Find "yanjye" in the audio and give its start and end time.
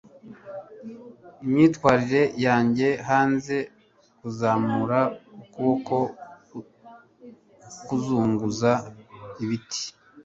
2.45-2.87